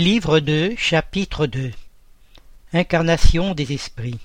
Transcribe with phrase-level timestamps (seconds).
[0.00, 1.72] Livre 2, chapitre 2
[2.72, 4.18] Incarnation des esprits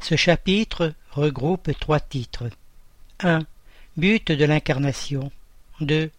[0.00, 2.50] Ce chapitre regroupe trois titres.
[3.20, 3.46] 1.
[3.96, 5.30] But de l'incarnation.
[5.80, 6.10] 2.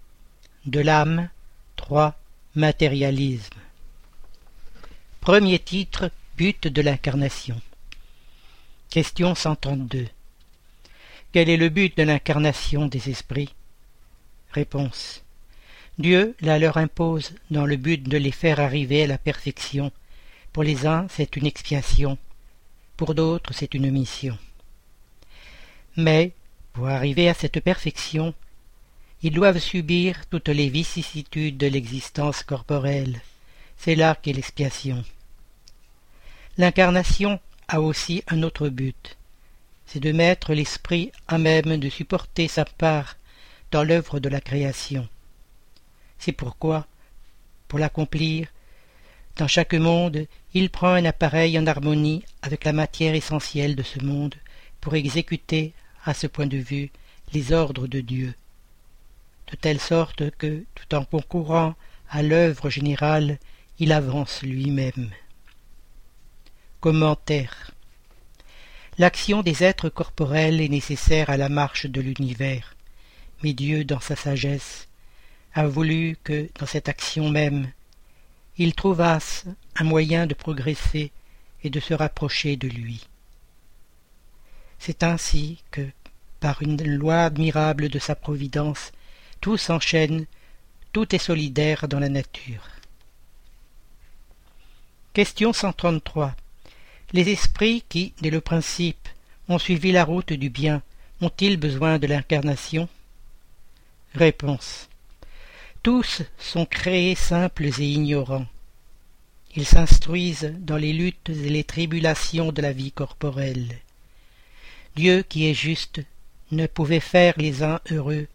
[0.68, 1.28] De l'âme.
[1.76, 2.18] 3.
[2.56, 3.60] Matérialisme.
[5.20, 7.60] Premier titre But de l'incarnation.
[8.90, 10.08] Question 132.
[11.34, 13.54] Quel est le but de l'incarnation des esprits?
[14.54, 15.26] Réponse.
[16.00, 19.92] Dieu la leur impose dans le but de les faire arriver à la perfection.
[20.54, 22.18] Pour les uns, c'est une expiation,
[22.96, 24.38] pour d'autres, c'est une mission.
[25.98, 26.32] Mais,
[26.72, 28.34] pour arriver à cette perfection,
[29.24, 33.20] ils doivent subir toutes les vicissitudes de l'existence corporelle.
[33.78, 35.04] C'est là qu'est l'expiation.
[36.58, 39.18] L'incarnation a aussi un autre but,
[39.86, 43.18] c'est de mettre l'esprit à même de supporter sa part
[43.72, 45.10] dans l'œuvre de la création.
[46.20, 46.86] C'est pourquoi,
[47.68, 48.48] pour l'accomplir,
[49.38, 54.04] dans chaque monde, il prend un appareil en harmonie avec la matière essentielle de ce
[54.04, 54.36] monde
[54.82, 56.92] pour exécuter, à ce point de vue,
[57.34, 58.34] les ordres de Dieu,
[59.48, 61.76] de telle sorte que, tout en concourant
[62.10, 63.38] à l'œuvre générale,
[63.80, 65.10] il avance lui-même.
[66.82, 67.72] Commentaire
[68.98, 72.76] L'action des êtres corporels est nécessaire à la marche de l'univers,
[73.42, 74.89] mais Dieu, dans sa sagesse,
[75.60, 77.70] a voulu que, dans cette action même,
[78.58, 79.44] ils trouvassent
[79.76, 81.12] un moyen de progresser
[81.66, 83.06] et de se rapprocher de lui.
[84.80, 85.86] C'est ainsi que,
[86.40, 88.94] par une loi admirable de sa providence,
[89.42, 90.28] tout s'enchaîne,
[90.94, 92.66] tout est solidaire dans la nature.
[95.12, 96.36] Question 133.
[97.12, 99.10] Les esprits qui, dès le principe,
[99.50, 100.82] ont suivi la route du bien,
[101.20, 102.88] ont-ils besoin de l'incarnation?
[104.14, 104.89] Réponse.
[105.92, 108.46] Tous sont créés simples et ignorants.
[109.56, 113.76] Ils s'instruisent dans les luttes et les tribulations de la vie corporelle.
[114.96, 116.02] Dieu qui est juste
[116.52, 118.28] ne pouvait faire les uns heureux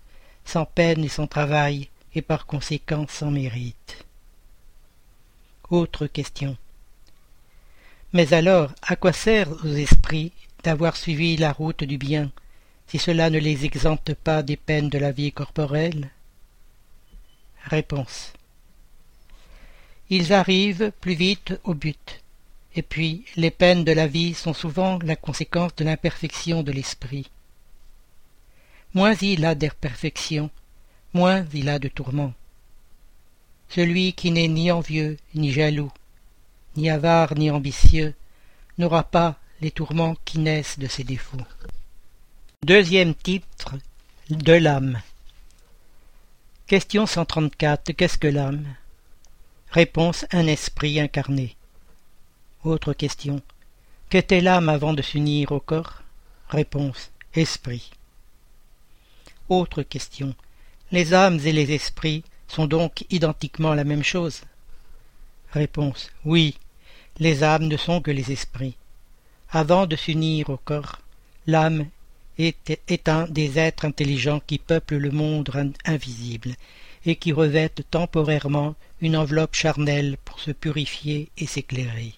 [0.44, 4.04] sans peine et sans travail et par conséquent sans mérite.
[5.70, 6.56] Autre question.
[8.12, 10.32] Mais alors, à quoi sert aux esprits
[10.64, 12.32] d'avoir suivi la route du bien,
[12.88, 16.10] si cela ne les exempte pas des peines de la vie corporelle?
[17.64, 18.32] Réponse.
[20.10, 22.22] Ils arrivent plus vite au but,
[22.74, 27.30] et puis les peines de la vie sont souvent la conséquence de l'imperfection de l'esprit.
[28.92, 30.50] Moins il a d'imperfection,
[31.14, 32.34] moins il a de tourments.
[33.68, 35.90] Celui qui n'est ni envieux, ni jaloux,
[36.76, 38.14] ni avare, ni ambitieux,
[38.78, 41.38] n'aura pas les tourments qui naissent de ses défauts.
[42.62, 43.76] Deuxième titre
[44.30, 45.00] de l'âme.
[46.74, 47.92] Question 134.
[47.92, 48.66] Qu'est-ce que l'âme?
[49.70, 51.54] Réponse Un esprit incarné.
[52.64, 53.40] Autre question.
[54.10, 56.02] Qu'était l'âme avant de s'unir au corps?
[56.48, 57.92] Réponse Esprit.
[59.48, 60.34] Autre question.
[60.90, 64.40] Les âmes et les esprits sont donc identiquement la même chose?
[65.52, 66.58] Réponse Oui,
[67.20, 68.76] les âmes ne sont que les esprits.
[69.48, 70.98] Avant de s'unir au corps,
[71.46, 71.86] l'âme
[72.38, 75.50] est, un des êtres intelligents qui peuplent le monde
[75.84, 76.54] invisible
[77.06, 82.14] et qui revêtent temporairement une enveloppe charnelle pour se purifier et s'éclairer.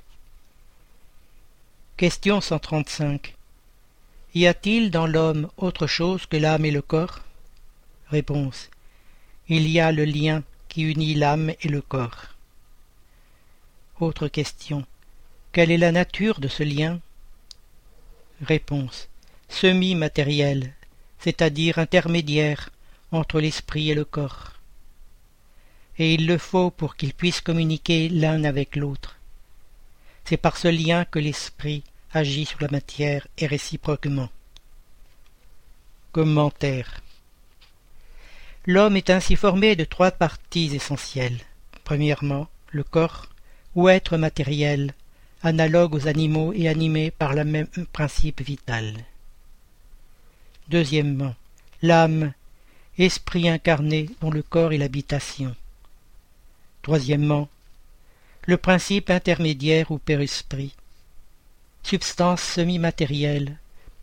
[1.97, 3.34] Question 135.
[4.34, 7.21] Y a-t-il dans l'homme autre chose que l'âme et le corps?
[8.10, 8.71] Réponse.
[9.48, 12.34] Il y a le lien qui unit l'âme et le corps.
[13.98, 14.84] Autre question.
[15.53, 17.00] Quelle est la nature de ce lien?
[19.48, 20.72] Semi-matériel,
[21.18, 22.70] c'est-à-dire intermédiaire
[23.12, 24.52] entre l'esprit et le corps.
[25.98, 29.18] Et il le faut pour qu'ils puissent communiquer l'un avec l'autre.
[30.24, 34.28] C'est par ce lien que l'esprit agit sur la matière et réciproquement.
[36.12, 37.02] Commentaire
[38.66, 41.38] L'homme est ainsi formé de trois parties essentielles.
[41.84, 43.28] Premièrement, le corps,
[43.76, 44.92] ou être matériel,
[45.42, 48.94] analogue aux animaux et animé par le même principe vital.
[50.68, 51.34] Deuxièmement,
[51.83, 52.33] l'âme,
[52.98, 55.54] esprit incarné dont le corps est l'habitation.
[56.83, 57.48] Troisièmement,
[58.47, 60.74] le principe intermédiaire ou père-esprit,
[61.83, 63.59] substance semi-matérielle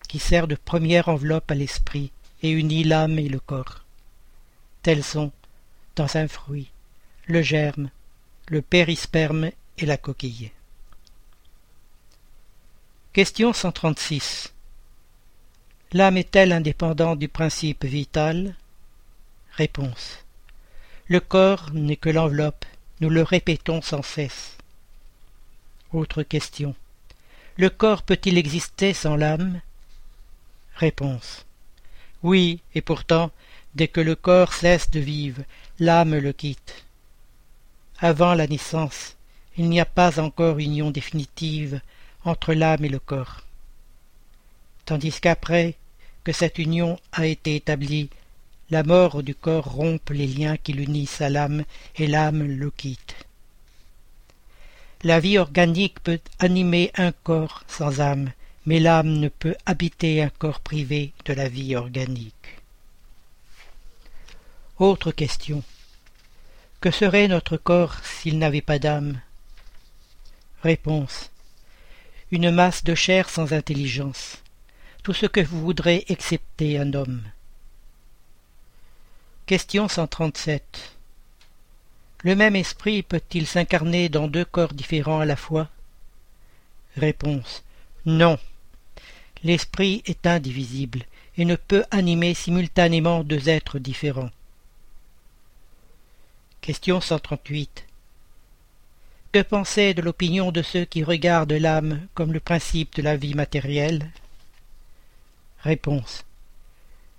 [0.07, 2.11] qui sert de première enveloppe à l'esprit
[2.41, 3.83] et unit l'âme et le corps.
[4.83, 5.31] Tels sont,
[5.95, 6.69] dans un fruit,
[7.25, 7.89] le germe,
[8.47, 10.51] le périsperme et la coquille.
[13.13, 14.52] Question 136.
[15.93, 18.55] L'âme est-elle indépendante du principe vital?
[19.51, 20.25] Réponse.
[21.05, 22.65] Le corps n'est que l'enveloppe
[22.99, 24.57] Nous le répétons sans cesse.
[25.91, 26.73] Autre question.
[27.57, 29.61] Le corps peut-il exister sans l'âme?
[30.73, 31.45] Réponse.
[32.23, 33.29] Oui, et pourtant,
[33.75, 35.43] dès que le corps cesse de vivre,
[35.77, 36.85] l'âme le quitte.
[37.99, 39.15] Avant la naissance,
[39.57, 41.81] il n'y a pas encore union définitive
[42.25, 43.41] entre l'âme et le corps.
[44.85, 45.75] Tandis qu'après
[46.23, 48.09] que cette union a été établie,
[48.69, 51.63] la mort du corps rompt les liens qui l'unissent à l'âme
[51.97, 53.15] et l'âme le quitte.
[55.03, 58.31] La vie organique peut animer un corps sans âme,
[58.65, 62.61] mais l'âme ne peut habiter un corps privé de la vie organique.
[64.79, 65.61] Autre question.
[66.79, 69.19] Que serait notre corps s'il n'avait pas d'âme?
[70.63, 71.31] Réponse.
[72.31, 74.42] Une masse de chair sans intelligence.
[75.03, 77.23] Tout ce que vous voudrez excepter un homme.
[79.45, 80.95] Question 137.
[82.23, 85.67] Le même esprit peut-il s'incarner dans deux corps différents à la fois?
[86.95, 87.65] Réponse.
[88.05, 88.39] Non.
[89.43, 91.03] L'esprit est indivisible
[91.35, 94.31] et ne peut animer simultanément deux êtres différents.
[96.61, 97.87] Question 138.
[99.33, 103.33] Que penser de l'opinion de ceux qui regardent l'âme comme le principe de la vie
[103.33, 104.09] matérielle?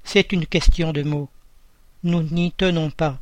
[0.04, 1.30] C'est une question de mots.
[2.02, 3.18] Nous n'y tenons pas.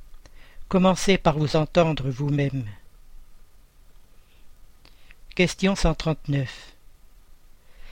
[0.69, 2.65] Commencez par vous entendre vous-même.
[5.37, 6.73] Question 139.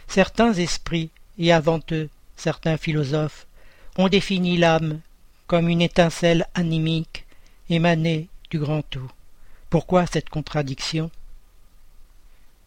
[0.09, 3.47] Certains esprits, et avant eux certains philosophes,
[3.97, 5.01] ont défini l'âme
[5.47, 7.27] comme une étincelle animique
[7.69, 9.11] émanée du grand tout.
[9.69, 11.11] Pourquoi cette contradiction?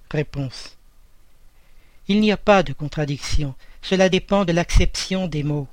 [0.09, 0.77] Réponse.
[2.07, 5.67] Il n'y a pas de contradiction, cela dépend de l'acception des mots.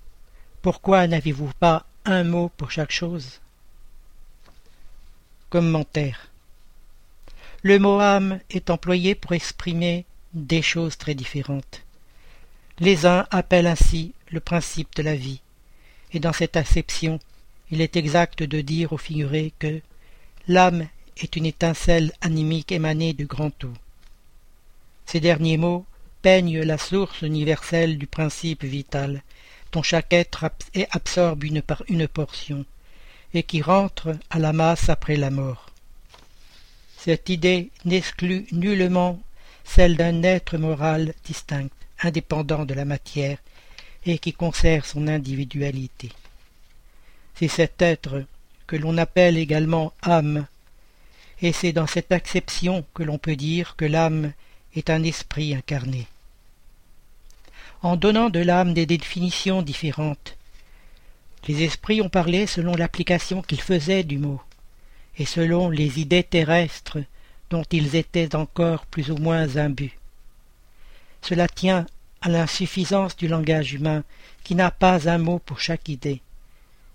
[0.63, 3.41] Pourquoi n'avez-vous pas un mot pour chaque chose?
[5.49, 6.29] Commentaire.
[7.63, 10.05] Le mot âme est employé pour exprimer
[10.35, 11.83] des choses très différentes.
[12.81, 15.41] Les uns appellent ainsi le principe de la vie,
[16.13, 17.21] et dans cette acception,
[17.71, 19.81] il est exact de dire au figuré que
[20.49, 23.75] l'âme est une étincelle animique émanée du grand tout.
[25.07, 25.85] Ces derniers mots
[26.23, 29.23] peignent la source universelle du principe vital,
[29.73, 30.51] dont chaque être
[30.91, 32.65] absorbe une, une portion,
[33.35, 35.67] et qui rentre à la masse après la mort.
[36.99, 39.21] Cette idée n'exclut nullement
[39.65, 41.71] celle d'un être moral distinct,
[42.03, 43.39] indépendant de la matière,
[44.05, 46.11] et qui conserve son individualité.
[47.35, 48.25] C'est cet être
[48.67, 50.47] que l'on appelle également âme,
[51.43, 54.33] et c'est dans cette acception que l'on peut dire que l'âme
[54.75, 56.07] est un esprit incarné.
[57.83, 60.37] En donnant de l'âme des définitions différentes,
[61.49, 64.41] les esprits ont parlé selon l'application qu'ils faisaient du mot,
[65.17, 66.99] et selon les idées terrestres
[67.49, 69.99] dont ils étaient encore plus ou moins imbus.
[71.23, 71.87] Cela tient
[72.21, 74.05] à l'insuffisance du langage humain
[74.45, 76.21] qui n'a pas un mot pour chaque idée,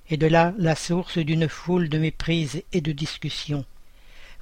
[0.10, 3.66] et de là la source d'une foule de méprises et de discussions.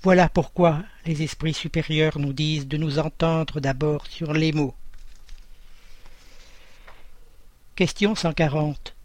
[0.03, 4.75] Voilà pourquoi les esprits supérieurs nous disent de nous entendre d'abord sur les mots.
[7.77, 8.95] Question 140.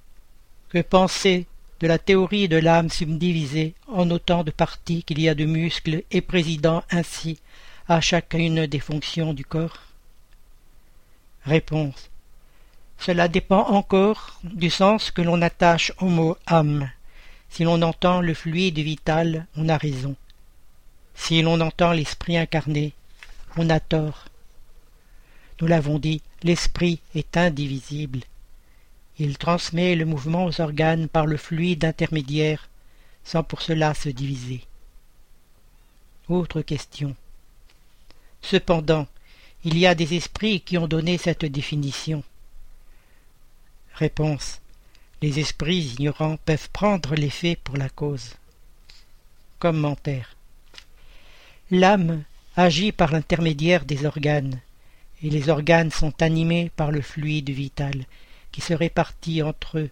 [0.71, 1.47] Que penser
[1.79, 6.03] de la théorie de l'âme subdivisée en autant de parties qu'il y a de muscles
[6.11, 7.39] et présidant ainsi
[7.87, 9.83] à chacune des fonctions du corps?
[11.45, 12.11] Réponse.
[12.99, 16.91] Cela dépend encore du sens que l'on attache au mot âme.
[17.51, 20.17] Si l'on entend le fluide vital, on a raison.
[21.19, 22.95] Si l'on entend l'esprit incarné,
[23.59, 24.29] on a tort.
[25.61, 28.21] Nous l'avons dit, l'esprit est indivisible.
[29.19, 32.71] Il transmet le mouvement aux organes par le fluide intermédiaire,
[33.25, 34.63] sans pour cela se diviser.
[36.29, 37.15] Autre question.
[38.41, 39.07] Cependant,
[39.65, 42.23] il y a des esprits qui ont donné cette définition.
[43.93, 44.61] Réponse.
[45.21, 48.37] Les esprits ignorants peuvent prendre l'effet pour la cause.
[49.59, 50.38] Commentaire.
[51.71, 52.23] L'âme
[52.57, 54.61] agit par l'intermédiaire des organes,
[55.23, 58.07] et les organes sont animés par le fluide vital,
[58.53, 59.91] qui se répartit entre eux,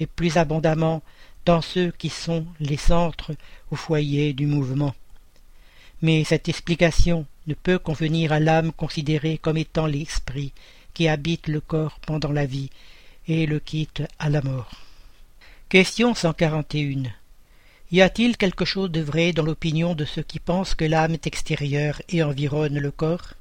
[0.00, 1.02] et plus abondamment
[1.44, 3.36] dans ceux qui sont les centres
[3.70, 4.94] au foyer du mouvement.
[6.02, 10.52] Mais cette explication ne peut convenir à l'âme considérée comme étant l'esprit
[10.92, 12.70] qui habite le corps pendant la vie
[13.28, 14.70] et le quitte à la mort.
[15.68, 17.12] Question 141.
[17.92, 21.28] Y a-t-il quelque chose de vrai dans l'opinion de ceux qui pensent que l'âme est
[21.28, 23.34] extérieure et environne le corps?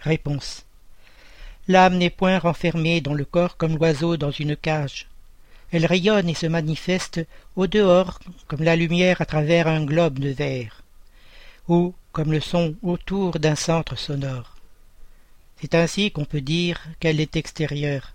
[0.00, 0.66] Réponse.
[1.66, 5.06] L'âme n'est point renfermée dans le corps comme l'oiseau dans une cage.
[5.70, 7.20] Elle rayonne et se manifeste
[7.56, 10.82] au dehors comme la lumière à travers un globe de verre,
[11.68, 14.56] ou comme le son autour d'un centre sonore.
[15.58, 18.12] C'est ainsi qu'on peut dire qu'elle est extérieure,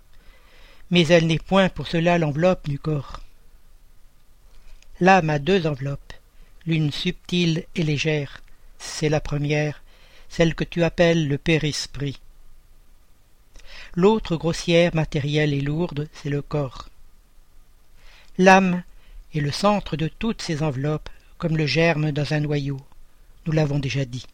[0.92, 3.20] mais elle n'est point pour cela l'enveloppe du corps.
[5.00, 6.12] L'âme a deux enveloppes,
[6.66, 8.42] l'une subtile et légère,
[8.78, 9.82] c'est la première,
[10.28, 12.20] celle que tu appelles le périsprit.
[13.94, 16.88] L'autre grossière, matérielle et lourde, c'est le corps.
[18.38, 18.82] L'âme
[19.34, 22.80] est le centre de toutes ces enveloppes, comme le germe dans un noyau.
[23.46, 24.26] Nous l'avons déjà dit.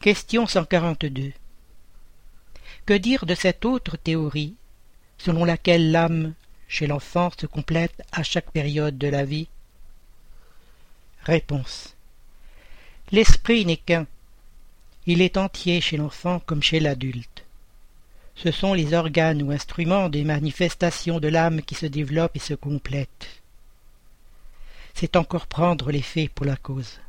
[0.00, 1.32] Question 142.
[2.84, 4.54] Que dire de cette autre théorie,
[5.18, 6.34] selon laquelle l'âme,
[6.70, 9.48] chez l'enfant, se complète à chaque période de la vie
[11.24, 11.96] Réponse.
[13.10, 14.06] L'esprit n'est qu'un.
[15.04, 17.44] Il est entier chez l'enfant comme chez l'adulte.
[18.36, 22.54] Ce sont les organes ou instruments des manifestations de l'âme qui se développent et se
[22.54, 23.28] complètent.
[24.94, 27.00] C'est encore prendre les faits pour la cause.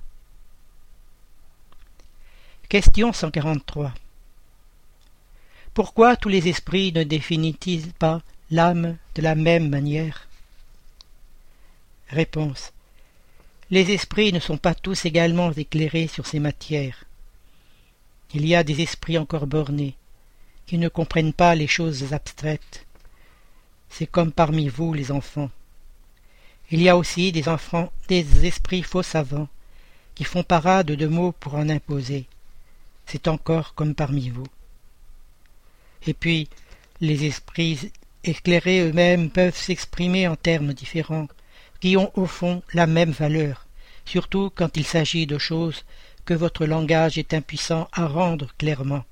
[2.68, 3.94] Question 143.
[5.76, 10.28] Pourquoi tous les esprits ne définissent pas l'âme de la même manière
[12.10, 12.74] Réponse.
[13.70, 17.06] Les esprits ne sont pas tous également éclairés sur ces matières.
[18.34, 19.96] Il y a des esprits encore bornés,
[20.68, 22.86] qui ne comprennent pas les choses abstraites.
[23.90, 25.50] C'est comme parmi vous les enfants.
[26.70, 29.48] Il y a aussi des enfants, des esprits faux savants,
[30.14, 32.28] qui font parade de mots pour en imposer
[33.12, 34.48] c'est encore comme parmi vous.
[36.08, 36.48] Et puis,
[37.02, 37.92] les esprits
[38.24, 41.28] éclairés eux-mêmes peuvent s'exprimer en termes différents,
[41.80, 43.66] qui ont au fond la même valeur,
[44.06, 45.84] surtout quand il s'agit de choses
[46.26, 49.04] que votre langage est impuissant à rendre clairement.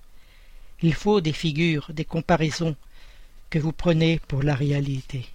[0.82, 2.76] Il faut des figures, des comparaisons,
[3.50, 5.28] que vous prenez pour la réalité.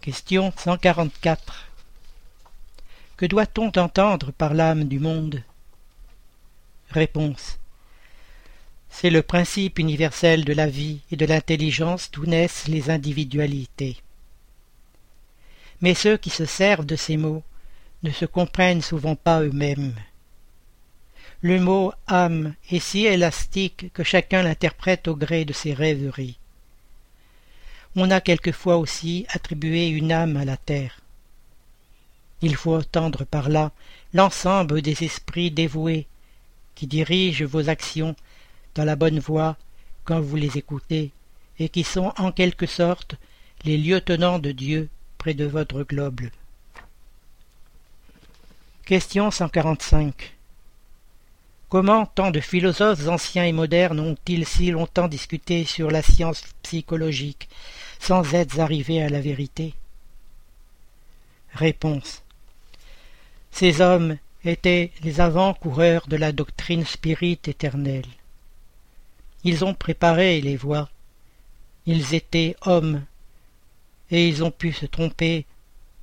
[0.00, 1.66] Question 144.
[3.16, 5.42] Que doit-on entendre par l'âme du monde?
[6.90, 7.59] Réponse.
[8.90, 13.96] C'est le principe universel de la vie et de l'intelligence d'où naissent les individualités.
[15.80, 17.42] Mais ceux qui se servent de ces mots
[18.02, 19.94] ne se comprennent souvent pas eux-mêmes.
[21.40, 26.38] Le mot âme est si élastique que chacun l'interprète au gré de ses rêveries.
[27.96, 31.00] On a quelquefois aussi attribué une âme à la terre.
[32.42, 33.72] Il faut entendre par là
[34.12, 36.06] l'ensemble des esprits dévoués
[36.74, 38.14] qui dirigent vos actions
[38.74, 39.56] dans la bonne voie
[40.04, 41.12] quand vous les écoutez,
[41.58, 43.16] et qui sont en quelque sorte
[43.64, 46.22] les lieutenants de Dieu près de votre globe.
[48.84, 50.34] Question 145.
[51.68, 57.48] Comment tant de philosophes anciens et modernes ont-ils si longtemps discuté sur la science psychologique
[58.00, 59.74] sans être arrivés à la vérité?
[61.54, 62.22] Réponse.
[63.52, 68.06] Ces hommes étaient les avant-coureurs de la doctrine spirite éternelle.
[69.44, 70.88] Ils ont préparé les voies.
[71.86, 73.04] Ils étaient hommes,
[74.10, 75.46] et ils ont pu se tromper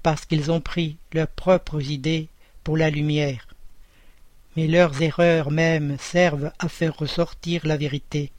[0.01, 2.29] parce qu'ils ont pris leurs propres idées
[2.63, 3.47] pour la lumière.
[4.55, 8.31] Mais leurs erreurs mêmes servent à faire ressortir la vérité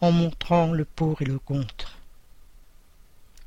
[0.00, 1.98] en montrant le pour et le contre.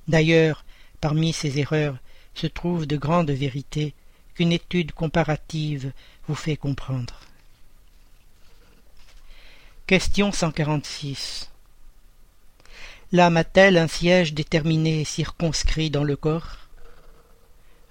[0.07, 0.63] D'ailleurs,
[1.01, 1.97] parmi ces erreurs
[2.33, 3.93] se trouvent de grandes vérités
[4.35, 5.91] qu'une étude comparative
[6.27, 7.19] vous fait comprendre.
[9.87, 11.49] Question 146.
[13.13, 16.57] L'âme a-t-elle un siège déterminé et circonscrit dans le corps?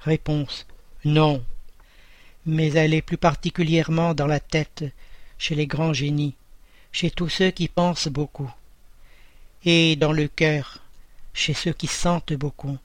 [0.01, 0.67] Réponse.
[1.07, 1.43] Non.
[2.45, 4.85] Mais elle est plus particulièrement dans la tête,
[5.39, 6.35] chez les grands génies,
[6.93, 8.53] chez tous ceux qui pensent beaucoup,
[9.65, 10.83] et dans le cœur,
[11.33, 12.77] chez ceux qui sentent beaucoup,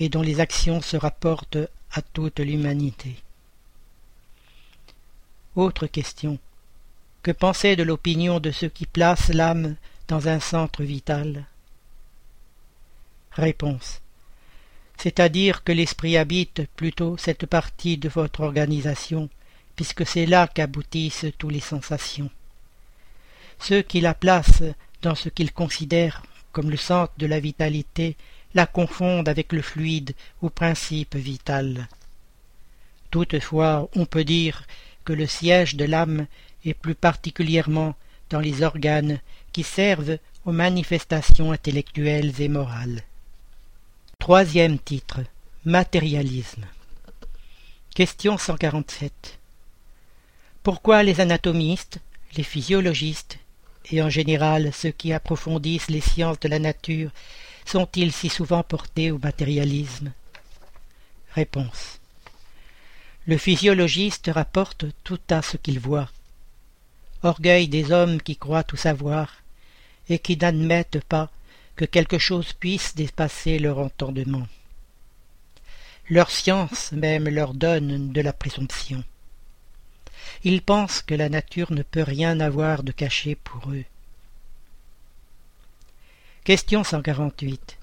[0.00, 1.58] et dont les actions se rapportent
[1.92, 3.14] à toute l'humanité.
[5.54, 6.40] Autre question.
[7.22, 9.76] Que penser de l'opinion de ceux qui placent l'âme
[10.08, 11.44] dans un centre vital?
[13.32, 14.00] Réponse.
[14.96, 19.28] C'est-à-dire que l'esprit habite plutôt cette partie de votre organisation,
[19.76, 22.30] puisque c'est là qu'aboutissent toutes les sensations.
[23.58, 24.62] Ceux qui la placent
[25.02, 26.22] dans ce qu'ils considèrent
[26.52, 28.16] comme le centre de la vitalité
[28.54, 31.86] la confondent avec le fluide ou principe vital.
[33.10, 34.66] Toutefois, on peut dire
[35.04, 36.26] que le siège de l'âme
[36.64, 37.94] est plus particulièrement
[38.30, 39.20] dans les organes
[39.52, 43.02] qui servent aux manifestations intellectuelles et morales.
[44.18, 45.20] Troisième titre
[45.64, 46.64] Matérialisme.
[47.94, 49.38] Question 147.
[50.62, 51.98] Pourquoi les anatomistes,
[52.36, 53.38] les physiologistes
[53.90, 57.10] et en général ceux qui approfondissent les sciences de la nature
[57.64, 60.12] sont-ils si souvent portés au matérialisme?
[61.34, 62.00] Réponse.
[63.26, 66.08] Le physiologiste rapporte tout à ce qu'il voit.
[67.22, 69.42] Orgueil des hommes qui croient tout savoir,
[70.08, 71.30] et qui n'admettent pas
[71.76, 74.46] que quelque chose puisse dépasser leur entendement.
[76.08, 79.04] Leur science même leur donne de la présomption.
[80.42, 83.84] Ils pensent que la nature ne peut rien avoir de caché pour eux.
[86.42, 87.78] Question 148.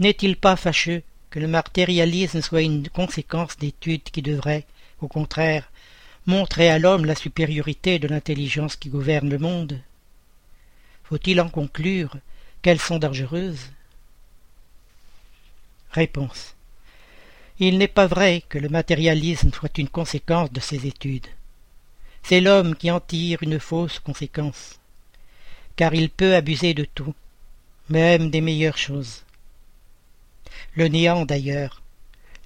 [0.00, 4.66] N'est-il pas fâcheux que le matérialisme soit une conséquence d'études qui devraient,
[5.00, 5.69] au contraire,
[6.30, 9.80] montrer à l'homme la supériorité de l'intelligence qui gouverne le monde
[11.02, 12.16] Faut-il en conclure
[12.62, 13.72] qu'elles sont dangereuses?
[15.90, 16.54] Réponse.
[17.58, 21.26] Il n'est pas vrai que le matérialisme soit une conséquence de ces études.
[22.22, 24.78] C'est l'homme qui en tire une fausse conséquence,
[25.74, 27.14] car il peut abuser de tout,
[27.88, 29.24] même des meilleures choses.
[30.76, 31.82] Le néant, d'ailleurs,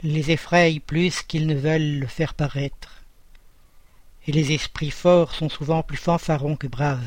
[0.02, 2.93] les effraie plus qu'ils ne veulent le faire paraître.
[4.26, 7.04] Et les esprits forts sont souvent plus fanfarons que braves.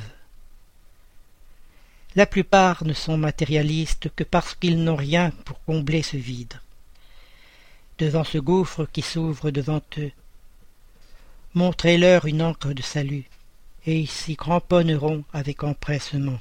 [2.15, 6.59] La plupart ne sont matérialistes que parce qu'ils n'ont rien pour combler ce vide.
[7.99, 10.11] Devant ce gouffre qui s'ouvre devant eux,
[11.53, 13.25] montrez-leur une encre de salut,
[13.85, 16.39] et ils s'y cramponneront avec empressement.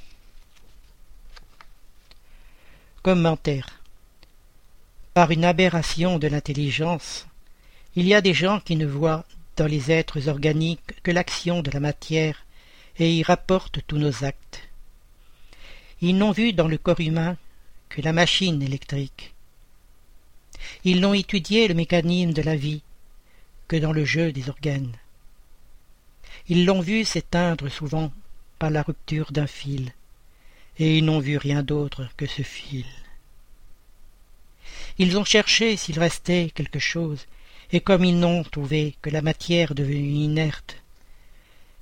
[3.03, 3.81] Commentaire
[5.15, 7.27] Par une aberration de l'intelligence,
[7.95, 9.25] il y a des gens qui ne voient
[9.57, 12.45] dans les êtres organiques que l'action de la matière
[12.99, 14.69] et y rapportent tous nos actes.
[16.01, 17.37] Ils n'ont vu dans le corps humain
[17.89, 19.35] que la machine électrique.
[20.85, 22.83] Ils n'ont étudié le mécanisme de la vie
[23.69, 24.97] que dans le jeu des organes.
[26.49, 28.13] Ils l'ont vu s'éteindre souvent
[28.59, 29.93] par la rupture d'un fil,
[30.79, 32.87] et ils n'ont vu rien d'autre que ce fil.
[34.99, 37.27] Ils ont cherché s'il restait quelque chose,
[37.73, 40.83] et comme ils n'ont trouvé que la matière devenue inerte,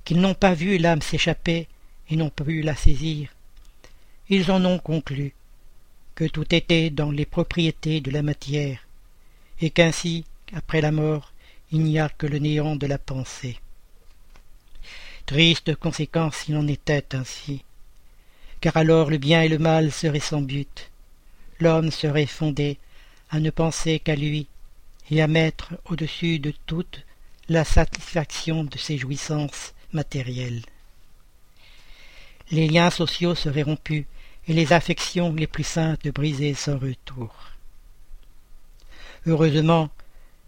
[0.03, 1.67] qu'ils n'ont pas vu l'âme s'échapper
[2.09, 3.29] et n'ont pu la saisir,
[4.29, 5.33] ils en ont conclu
[6.15, 8.79] que tout était dans les propriétés de la matière,
[9.61, 11.33] et qu'ainsi, après la mort,
[11.71, 13.57] il n'y a que le néant de la pensée.
[15.25, 17.63] Triste conséquence s'il en était ainsi,
[18.61, 20.89] car alors le bien et le mal seraient sans but,
[21.59, 22.77] l'homme serait fondé
[23.29, 24.47] à ne penser qu'à lui
[25.11, 27.05] et à mettre au-dessus de toute
[27.47, 30.63] la satisfaction de ses jouissances matérielles.
[32.51, 34.05] Les liens sociaux seraient rompus
[34.47, 37.33] et les affections les plus saintes brisées sans retour.
[39.25, 39.89] Heureusement,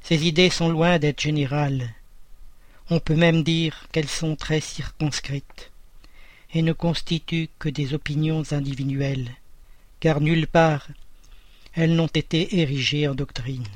[0.01, 1.89] ces idées sont loin d'être générales.
[2.89, 5.71] On peut même dire qu'elles sont très circonscrites,
[6.53, 9.31] et ne constituent que des opinions individuelles,
[9.99, 10.87] car nulle part
[11.73, 13.67] elles n'ont été érigées en doctrine.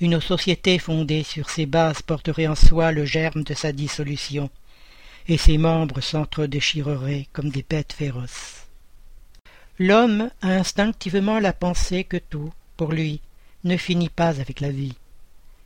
[0.00, 4.50] Une société fondée sur ces bases porterait en soi le germe de sa dissolution,
[5.28, 8.66] et ses membres s'entre-déchireraient comme des bêtes féroces.
[9.78, 13.20] L'homme a instinctivement la pensée que tout, pour lui,
[13.62, 14.96] ne finit pas avec la vie.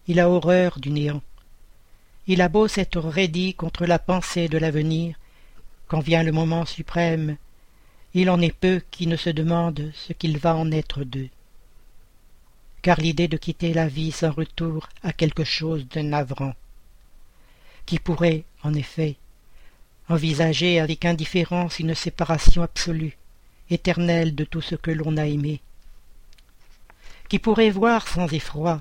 [0.06, 1.22] Il a horreur du néant.
[2.26, 5.16] Il a beau s'être raidi contre la pensée de l'avenir,
[5.88, 7.38] quand vient le moment suprême,
[8.12, 11.30] il en est peu qui ne se demandent ce qu'il va en être d'eux.
[12.88, 16.55] Car l'idée de quitter la vie sans retour a quelque chose de navrant,
[17.85, 19.16] qui pourrait, en effet,
[20.09, 23.18] envisager avec indifférence une séparation absolue,
[23.68, 25.61] éternelle de tout ce que l'on a aimé,
[27.29, 28.81] qui pourrait voir sans effroi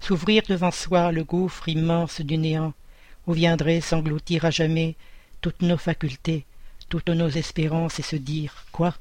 [0.00, 2.72] s'ouvrir devant soi le gouffre immense du néant,
[3.26, 4.94] où viendraient s'engloutir à jamais
[5.42, 6.46] toutes nos facultés,
[6.88, 8.94] toutes nos espérances, et se dire Quoi?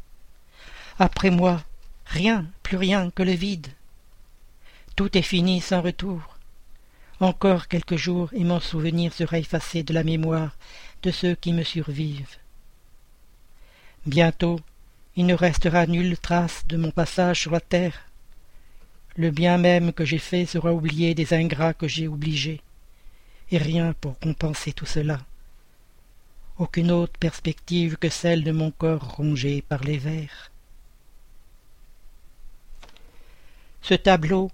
[1.00, 1.64] Après moi,
[2.06, 3.70] rien, plus rien que le vide.
[5.02, 6.38] Tout est fini sans retour.
[7.20, 10.56] Encore quelques jours et mon souvenir sera effacé de la mémoire
[11.02, 12.38] de ceux qui me survivent.
[14.06, 14.60] Bientôt,
[15.16, 18.12] il ne restera nulle trace de mon passage sur la terre.
[19.16, 22.62] Le bien même que j'ai fait sera oublié des ingrats que j'ai obligés,
[23.50, 25.20] et rien pour compenser tout cela.
[26.60, 30.52] Aucune autre perspective que celle de mon corps rongé par les vers.
[33.82, 34.52] Ce tableau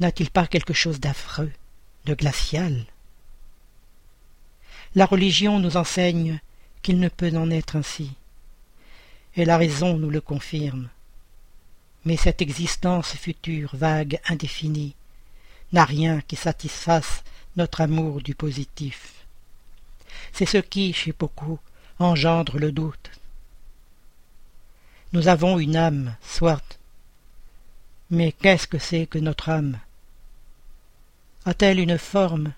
[0.00, 1.52] n'a-t-il pas quelque chose d'affreux,
[2.04, 2.86] de glacial?
[4.94, 6.40] La religion nous enseigne
[6.82, 8.12] qu'il ne peut en être ainsi,
[9.36, 10.88] et la raison nous le confirme.
[12.04, 14.94] Mais cette existence future, vague, indéfinie,
[15.72, 17.24] n'a rien qui satisfasse
[17.56, 19.26] notre amour du positif.
[20.32, 21.58] C'est ce qui, chez beaucoup,
[21.98, 23.10] engendre le doute.
[25.12, 26.62] Nous avons une âme, soit.
[28.10, 29.78] Mais qu'est-ce que c'est que notre âme?
[31.46, 32.52] A-t-elle une forme,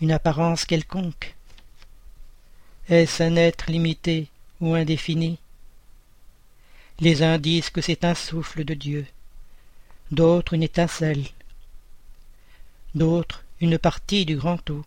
[0.00, 1.34] une apparence quelconque?
[2.88, 4.28] Est-ce un être limité
[4.60, 5.38] ou indéfini?
[7.00, 9.06] Les uns disent que c'est un souffle de Dieu,
[10.10, 11.24] d'autres une étincelle,
[12.94, 14.84] d'autres une partie du grand tout,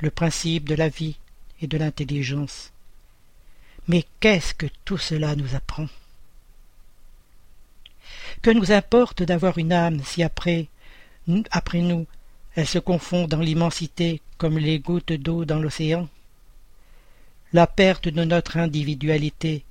[0.00, 1.16] le principe de la vie
[1.60, 2.72] et de l'intelligence.
[3.88, 5.88] Mais qu'est-ce que tout cela nous apprend?
[8.42, 10.68] Que nous importe d'avoir une âme si après,
[11.50, 12.06] après nous,
[12.54, 16.08] elle se confond dans l'immensité comme les gouttes d'eau dans l'océan?
[17.52, 19.62] La perte de notre individualité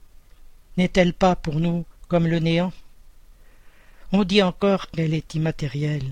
[0.77, 2.71] n'est-elle pas pour nous comme le néant?
[4.11, 6.11] On dit encore qu'elle est immatérielle.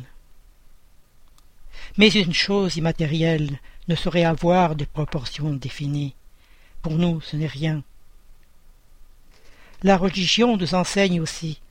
[1.97, 6.15] Mais une chose immatérielle ne saurait avoir de proportions définies.
[6.81, 7.83] Pour nous, ce n'est rien.
[9.83, 11.61] La religion nous enseigne aussi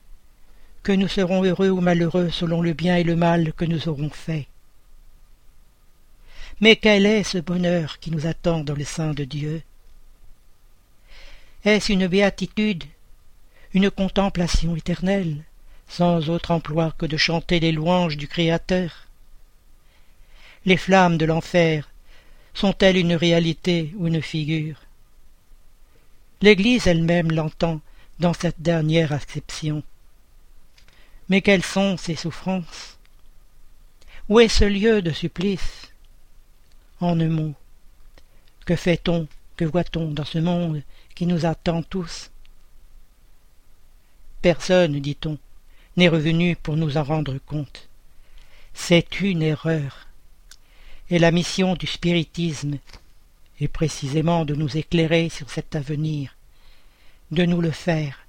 [0.87, 4.09] que nous serons heureux ou malheureux selon le bien et le mal que nous aurons
[4.09, 4.47] fait.
[6.61, 9.63] Mais quel est ce bonheur qui nous attend dans le sein de Dieu?
[11.65, 12.85] Est-ce une béatitude,
[13.73, 15.43] une contemplation éternelle,
[15.89, 19.07] sans autre emploi que de chanter les louanges du Créateur?
[20.65, 21.89] Les flammes de l'enfer
[22.53, 24.77] sont-elles une réalité ou une figure?
[26.41, 27.81] L'Église elle-même l'entend
[28.19, 29.83] dans cette dernière acception.
[31.29, 32.97] Mais quelles sont ces souffrances?
[34.29, 35.91] Où est ce lieu de supplice?
[36.99, 37.53] En un mot,
[38.65, 40.81] que fait-on, que voit-on dans ce monde
[41.15, 42.31] qui nous attend tous?
[44.41, 45.37] Personne, dit-on,
[45.95, 47.87] n'est revenu pour nous en rendre compte.
[48.73, 50.07] C'est une erreur.
[51.09, 52.77] Et la mission du spiritisme
[53.59, 56.35] est précisément de nous éclairer sur cet avenir,
[57.31, 58.25] de nous le faire,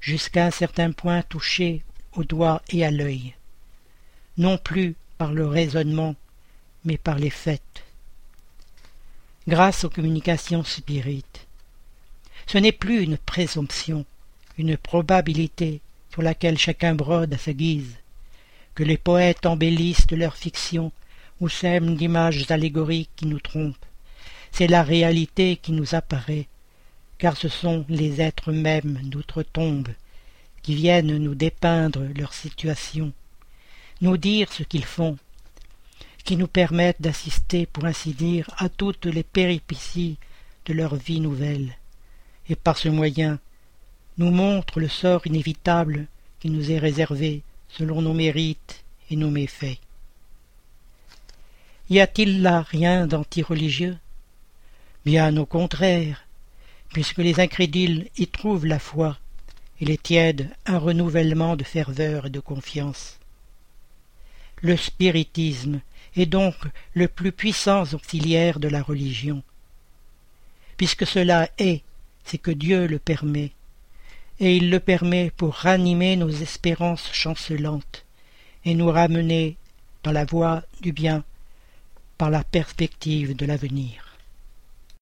[0.00, 1.82] jusqu'à un certain point touché
[2.14, 3.34] au doigt et à l'œil,
[4.36, 6.14] non plus par le raisonnement,
[6.84, 7.84] mais par les faits.
[9.46, 11.46] Grâce aux communications spirites,
[12.46, 14.04] ce n'est plus une présomption,
[14.58, 15.80] une probabilité
[16.12, 17.96] sur laquelle chacun brode à sa guise,
[18.74, 20.92] que les poètes embellissent de leur fiction
[21.40, 23.86] ou sèment d'images allégoriques qui nous trompent.
[24.52, 26.48] C'est la réalité qui nous apparaît,
[27.18, 29.88] car ce sont les êtres mêmes d'outre-tombe
[30.62, 33.12] qui viennent nous dépeindre leur situation,
[34.00, 35.16] nous dire ce qu'ils font,
[36.24, 40.16] qui nous permettent d'assister, pour ainsi dire, à toutes les péripéties
[40.66, 41.76] de leur vie nouvelle,
[42.48, 43.38] et par ce moyen
[44.18, 46.06] nous montrent le sort inévitable
[46.40, 49.78] qui nous est réservé selon nos mérites et nos méfaits.
[51.88, 53.96] Y a-t-il là rien d'anti-religieux?
[55.04, 56.26] Bien au contraire,
[56.92, 59.18] puisque les incrédules y trouvent la foi,
[59.80, 63.18] et les tièdes un renouvellement de ferveur et de confiance.
[64.62, 65.80] Le spiritisme
[66.16, 66.54] est donc
[66.94, 69.42] le plus puissant auxiliaire de la religion.
[70.76, 71.82] Puisque cela est,
[72.24, 73.52] c'est que Dieu le permet,
[74.38, 78.04] et il le permet pour ranimer nos espérances chancelantes
[78.64, 79.56] et nous ramener
[80.02, 81.24] dans la voie du bien
[82.18, 84.09] par la perspective de l'avenir.